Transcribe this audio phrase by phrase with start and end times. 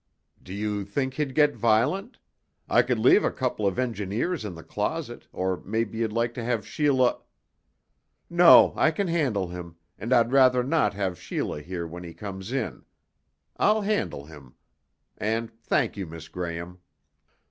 [0.41, 2.17] "Do you think he'd get violent?
[2.67, 6.43] I could leave a couple of engineers in the closet, or maybe you'd like to
[6.43, 7.19] have Sheila...."
[8.27, 12.51] "No, I can handle him, and I'd rather not have Sheila here when he comes
[12.51, 12.83] in.
[13.57, 14.55] I'll handle him.
[15.19, 16.79] And thank you, Miss Graham."